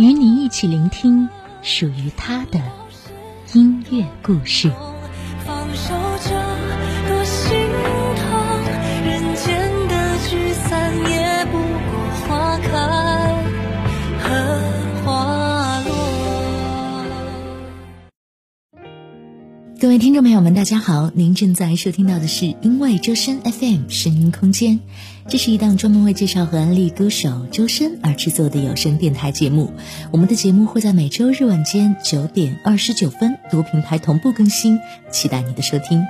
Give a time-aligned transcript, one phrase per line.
[0.00, 1.28] 与你一起聆听
[1.60, 2.58] 属于他的
[3.52, 4.72] 音乐故事。
[19.80, 21.10] 各位听众朋友们，大家好！
[21.14, 24.78] 您正在收听到的是因为周深 FM 声音空间，
[25.26, 29.72] 这是一档专门为介绍和安利歌手周深而制作的有声电台节目。
[30.12, 34.78] 我们的节目会在每周日晚间九点二十九分多平台同步更新，
[35.10, 36.04] 期待你的收听。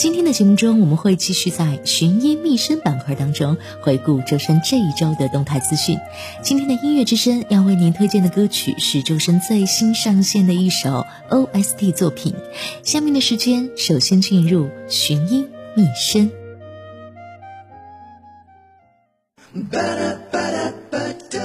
[0.00, 5.98] 今天的节目中，我们会继续在寻音觅声板块当中回顾周深这一周的动态资讯。
[6.40, 12.34] 今天的音乐之声要为您推荐的歌曲是周深最新上线的一首 OST 作品。
[12.82, 16.30] 下面的时间，首先进入寻音觅声。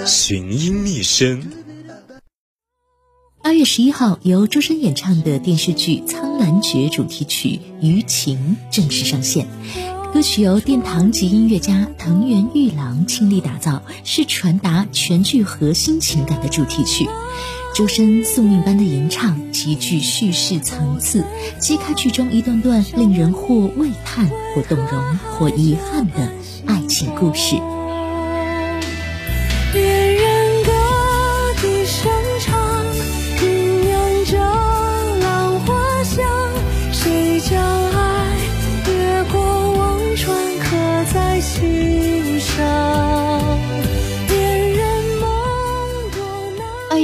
[0.05, 1.64] 寻音觅声。
[3.45, 7.49] 八月十一号，由周深演唱的电视剧《苍兰诀》主题曲
[7.79, 9.45] 《余情》正式上线。
[10.11, 17.05] 歌曲由殿堂级音乐家藤原玉郎倾力打造，是传达全剧核心情感的主题曲。
[17.75, 21.23] 周深宿命般的吟唱，极具叙事层次，
[21.59, 26.31] 揭开剧中一段段令人或喟叹、或动容、或遗憾的
[26.65, 27.57] 爱情故事。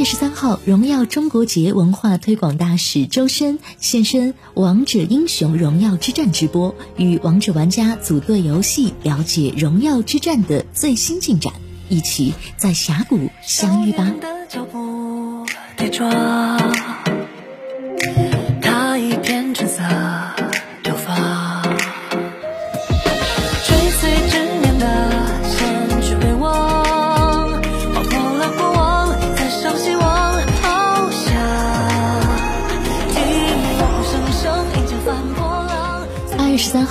[0.03, 11.53] 十三号，荣耀中国节文化推广大使周深现身《王者英雄荣耀之战》直播，与王者玩家组队游戏，了解荣耀之战的最新进展，
[11.89, 14.11] 一起在峡谷相遇吧。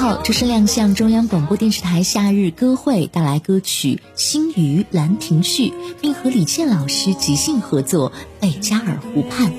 [0.00, 5.68] 号，这是亮相中央广播电视台夏日歌会，带来歌曲《星鱼兰亭序》，
[6.00, 9.52] 并和李健老师即兴合作《贝加尔湖畔》。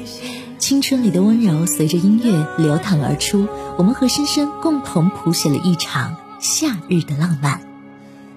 [0.58, 3.48] 青春里的温柔随着音乐流淌而出，
[3.78, 7.62] 我们和深深共同谱写了一场夏日的浪漫。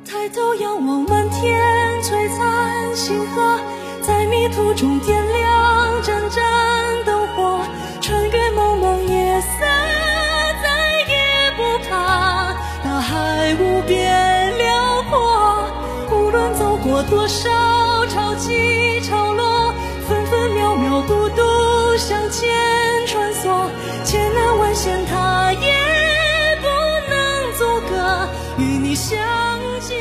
[0.04, 1.58] 抬头仰望满天
[2.02, 3.58] 璀璨星河，
[4.02, 7.64] 在迷途中点亮盏盏灯火，
[8.02, 8.30] 穿
[17.10, 18.50] 多少潮起
[19.02, 19.74] 潮落，
[20.08, 21.42] 分分秒秒孤独
[21.98, 22.50] 向前
[23.06, 23.68] 穿梭，
[24.04, 25.58] 千难万险他也
[26.60, 26.66] 不
[27.10, 28.28] 能阻隔
[28.58, 29.18] 与你相
[29.80, 29.98] 见。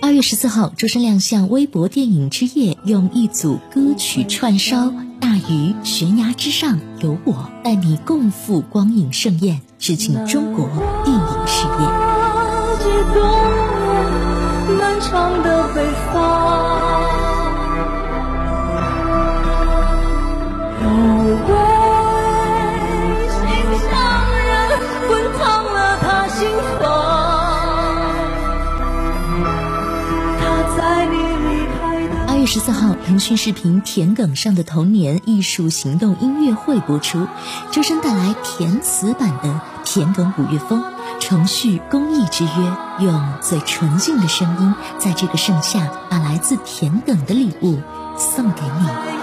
[0.00, 4.92] 二月十四号，周深亮相微博电影之夜，用一组歌曲串烧。
[5.20, 10.68] 大鱼悬崖之上有我，带你共赴光影盛宴，致敬中国
[11.04, 11.86] 电影事业。
[14.82, 15.80] 漫长的北
[16.12, 16.16] 方
[20.82, 20.88] 有
[21.46, 21.52] 位
[23.30, 23.38] 心
[23.78, 23.92] 上
[24.44, 24.50] 人
[25.06, 25.40] 滚烫
[25.72, 26.50] 了他心
[26.80, 26.82] 房。
[30.40, 30.42] 他
[30.76, 37.28] 在你离开的二月十四号腾讯视频田埂上的童年艺术行动音乐会播出
[37.70, 40.91] 周深带来填词版的田埂五月风。
[41.32, 42.50] 重续公益之约，
[42.98, 47.80] 用最纯净的声音，在这个盛夏，把来自田埂的礼物
[48.18, 49.21] 送给你。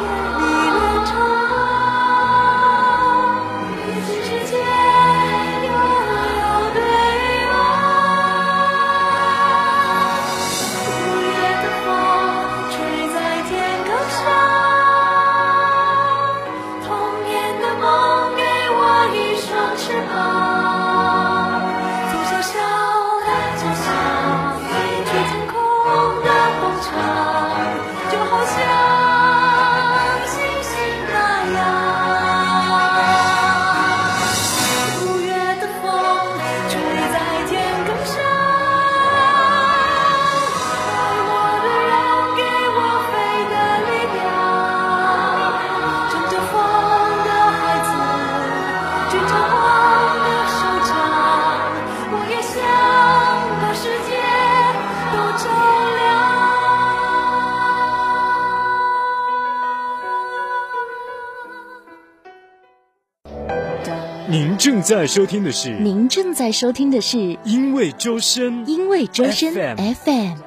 [64.32, 70.38] 您正在收听的是，您正在收听的是因为周深，因为周深 FM。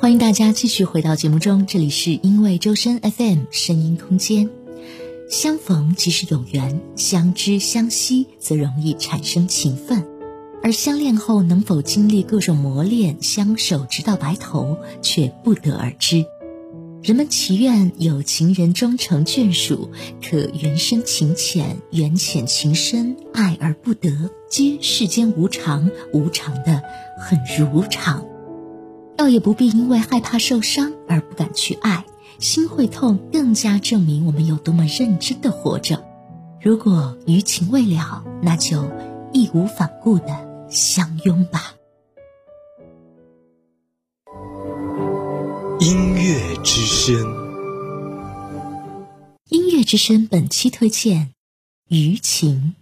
[0.00, 4.50] 欢迎大家继续回到节目中，这里是因为周深 FM 声音空间。
[5.30, 10.04] 相逢即是有缘，相知相惜则容易产生情分，
[10.64, 16.26] 而相恋后能否经历各种磨练，相守直到白头，却不得而知。
[17.04, 19.90] 人们祈愿有情人终成眷属，
[20.26, 26.82] 可缘深情浅，缘浅情深，爱而不得，皆世间无常，无常的
[27.18, 28.24] 很如常。
[29.18, 32.06] 倒也不必因为害怕受伤而不敢去爱，
[32.38, 36.02] 心会痛，更加证明我们有多么认真的活着。
[36.58, 38.82] 如果余情未了，那就
[39.30, 41.74] 义无反顾的相拥吧。
[45.80, 47.14] 音乐之声。
[49.50, 51.22] 音乐之声本期推荐
[51.88, 52.74] 《余情》。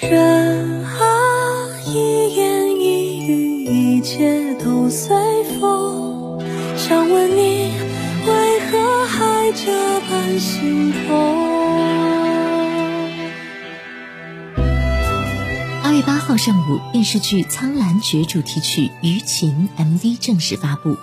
[0.00, 5.16] 人啊，一言一语，一切都随
[5.58, 6.13] 风。
[6.86, 7.70] 想问你，
[8.26, 11.08] 为何还这般心痛？
[15.82, 20.98] 八月八号上午，电视剧《苍兰诀》主题曲《余情》MV 正式发布。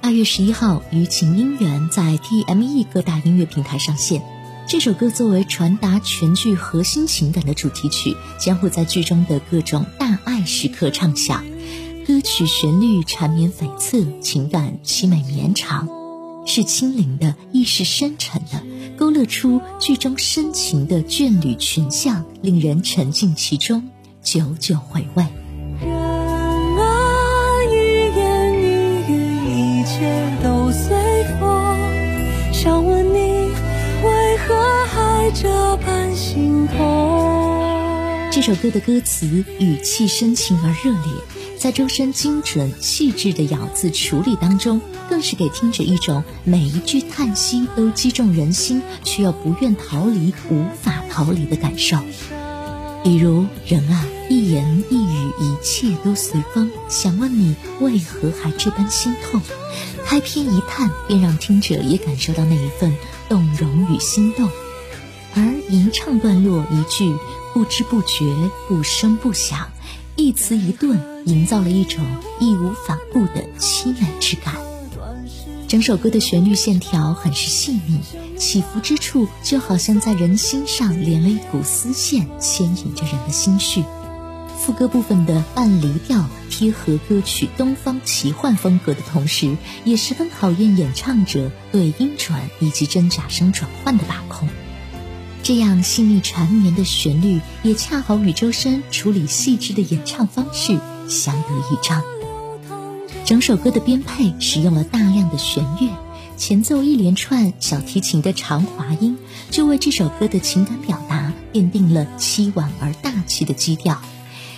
[0.00, 4.22] 二月十一号，《余情姻缘》在 TME 各大音乐平台上线。
[4.68, 11.44] 这首歌作为传达全剧核心情感的主题曲，将会在剧中的各种大爱时刻唱响。
[12.06, 15.88] 歌曲旋律缠绵悱恻，情感凄美绵长，
[16.44, 18.62] 是轻灵的，亦是深沉的，
[18.98, 23.88] 勾勒出剧中深情的眷侣群像，令人沉浸其中，
[24.22, 25.24] 久久回味。
[25.80, 27.76] 人啊，一
[28.14, 28.66] 言一
[29.10, 31.42] 语，一切都随风。
[32.52, 33.48] 想问你，
[34.04, 34.54] 为何
[34.86, 38.28] 还这般心痛？
[38.30, 39.26] 这首歌的歌词
[39.58, 41.00] 语气深情而热烈，
[41.64, 51.96] 在周深精准细致的咬字处理当中，更是给听者一种每一句叹息都击中人心，却又不愿逃离、无法逃离的感受。
[53.02, 56.70] 比如人啊，一言一语，一切都随风。
[56.90, 59.40] 想问你为何还这般心痛？
[60.04, 62.94] 开篇一叹，便让听者也感受到那一份
[63.26, 64.50] 动容与心动。
[65.34, 67.10] 而吟唱段落一句
[67.54, 69.66] 不知不觉、不声不响，
[70.14, 72.04] 一词一顿，营造了一种
[72.40, 74.54] 义无反顾的凄美之感。
[75.66, 78.00] 整首歌的旋律线条很是细腻，
[78.38, 83.82] 起伏之处就好像在人心上连了一股丝线，牵引着人的心绪。
[84.56, 94.48] 副歌部分的半离调贴合歌曲东方奇幻风格的同时，也十分考验演唱者对音准以及真假声转换的把控。
[95.42, 100.78] 这样细腻缠绵的旋律，也恰好与周深处理细致的演唱方式
[101.08, 102.02] 相得益彰。
[103.24, 105.88] 整首歌的编配使用了大量的弦乐，
[106.36, 109.16] 前奏一连串小提琴的长滑音，
[109.50, 114.00] 就为这首歌的情感表达奠定了凄婉而大气的基调。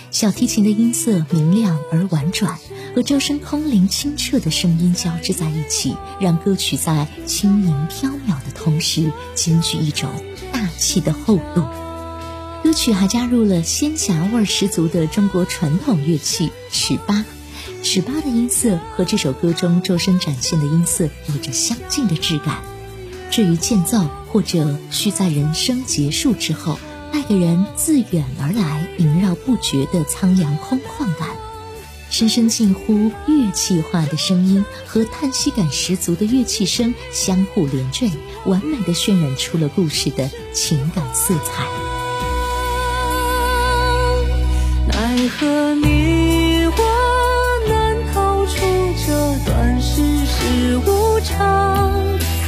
[0.09, 2.57] 小提琴的音色明亮而婉转，
[2.95, 10.09] 和周深空灵清澈的声音交织在一起，让歌曲在轻盈飘渺的同时，兼具一种
[10.51, 11.63] 大气的厚度。
[12.63, 17.23] 歌曲还加入了仙侠味十足的中国传统乐器尺八，
[17.83, 22.61] 尺八的音色和这首歌中周深展现的音色有着相近的质感。
[23.29, 26.79] 至于间奏，或者需在人生结束之后，
[27.13, 31.29] 带给人自远而来、萦绕不绝的苍凉空旷感。
[32.09, 38.09] 深深近乎乐器化的声音和叹息感十足的乐器声相互连缀，
[38.45, 41.86] 完美的渲染出了故事的情感色彩。
[45.29, 46.77] 何你我
[47.67, 48.55] 难逃出
[49.05, 49.11] 这
[49.45, 51.91] 段世事无常，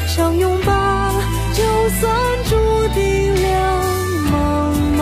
[0.08, 1.12] 相拥吧，
[1.54, 2.12] 就算
[2.46, 2.56] 注
[2.94, 3.52] 定两
[4.32, 5.02] 茫茫。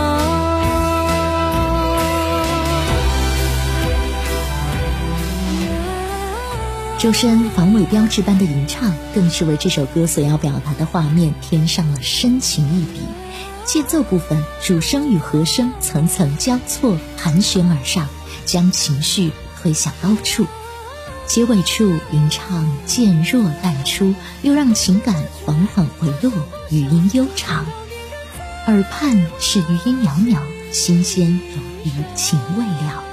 [6.98, 13.02] 周深防伪标志般的吟唱，更是为这首歌所要表达的画面添上了深情一笔。
[13.68, 18.08] 间奏部分，主声与和声层层交错，盘旋而上，
[18.46, 19.30] 将情绪
[19.62, 20.48] 推向高处。
[21.26, 21.84] 结尾处
[22.14, 26.32] 吟唱渐弱淡出，又让情感缓缓回落，
[26.72, 27.66] 余音悠长。
[28.68, 33.04] 耳畔是余音袅袅，心间有余情未了。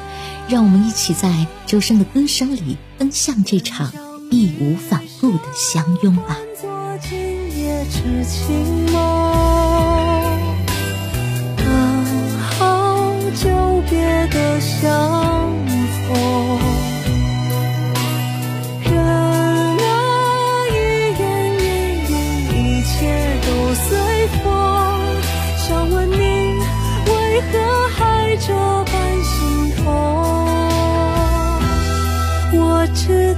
[0.49, 3.93] 让我们一起在周深的歌声里奔向这场
[4.31, 6.39] 义无反顾的相拥吧。
[8.93, 9.74] 刚
[13.35, 13.99] 久别
[14.29, 15.51] 的相
[16.07, 16.15] 逢，
[18.85, 19.85] 人啊，
[20.71, 20.73] 一
[21.19, 21.23] 言
[21.59, 21.63] 一
[22.09, 22.13] 语，
[22.53, 22.95] 一切
[23.43, 23.87] 都随
[24.45, 24.45] 风。
[25.59, 26.15] 想问你，
[27.07, 27.11] 为
[27.51, 27.53] 何
[27.97, 27.99] 还
[28.37, 28.47] 这
[28.85, 29.35] 般心
[29.79, 29.83] 痛？
[32.57, 33.34] 我知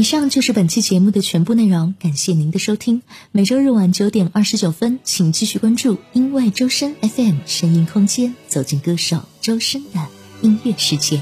[0.00, 3.02] 以上就是本期节目的全部内容，感谢您的收听。
[3.32, 10.00] 每周日晚九点二十九分，请继续关注因为周深 FM 声音空间，走进歌手周深的
[10.40, 11.20] 音乐世界。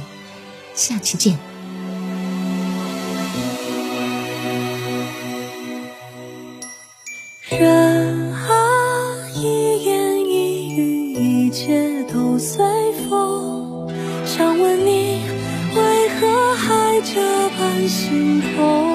[0.77, 1.48] 下期见。
[17.89, 18.88] 心痛？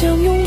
[0.00, 0.37] 相拥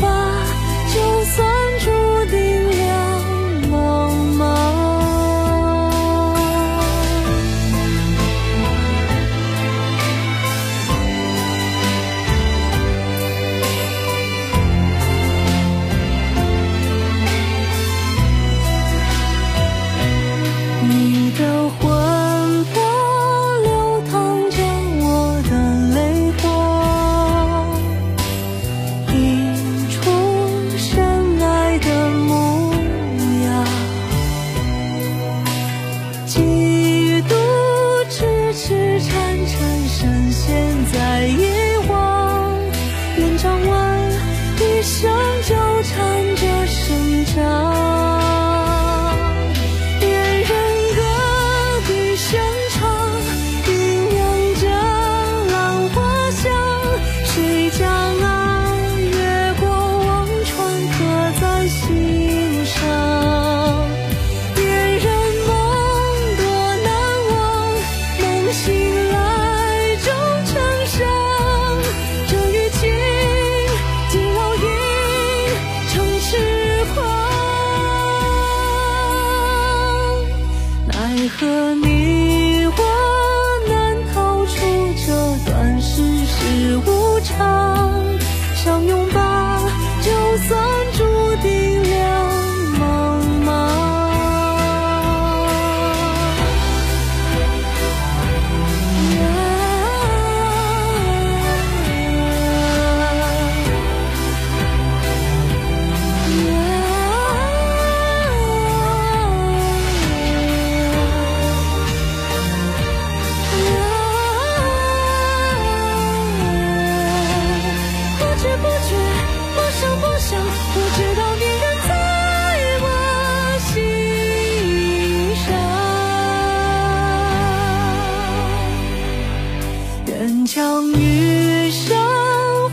[131.72, 131.96] 生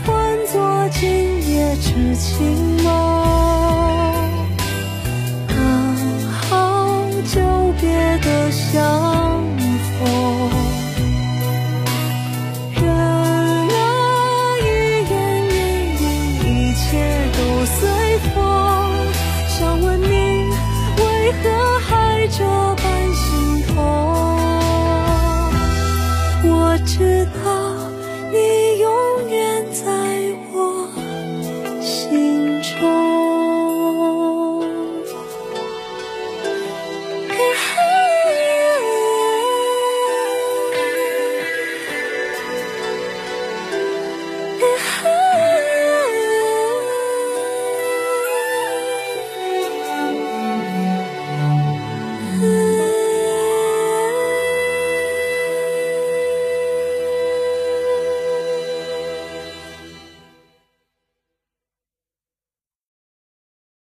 [0.04, 1.08] 换作今
[1.48, 2.92] 夜痴情梦，
[5.48, 5.56] 好
[6.50, 7.40] 好久
[7.80, 7.88] 别
[8.18, 9.39] 的相。